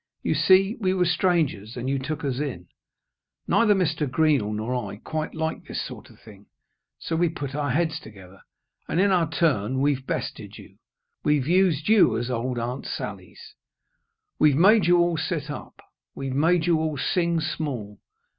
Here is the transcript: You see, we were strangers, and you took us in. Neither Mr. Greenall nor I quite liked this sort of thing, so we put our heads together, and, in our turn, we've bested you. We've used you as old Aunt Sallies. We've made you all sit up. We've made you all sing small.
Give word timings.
You 0.23 0.33
see, 0.33 0.77
we 0.79 0.95
were 0.95 1.05
strangers, 1.05 1.77
and 1.77 1.87
you 1.87 1.99
took 1.99 2.25
us 2.25 2.39
in. 2.39 2.65
Neither 3.47 3.75
Mr. 3.75 4.07
Greenall 4.07 4.51
nor 4.55 4.73
I 4.89 4.97
quite 4.97 5.35
liked 5.35 5.67
this 5.67 5.79
sort 5.79 6.09
of 6.09 6.19
thing, 6.19 6.47
so 6.97 7.15
we 7.15 7.29
put 7.29 7.53
our 7.53 7.69
heads 7.69 7.99
together, 7.99 8.41
and, 8.87 8.99
in 8.99 9.11
our 9.11 9.29
turn, 9.29 9.79
we've 9.79 10.07
bested 10.07 10.57
you. 10.57 10.77
We've 11.23 11.45
used 11.47 11.87
you 11.87 12.17
as 12.17 12.31
old 12.31 12.57
Aunt 12.57 12.87
Sallies. 12.87 13.53
We've 14.39 14.55
made 14.57 14.87
you 14.87 14.97
all 14.97 15.17
sit 15.19 15.51
up. 15.51 15.79
We've 16.15 16.33
made 16.33 16.65
you 16.65 16.79
all 16.79 16.97
sing 16.97 17.39
small. 17.39 17.99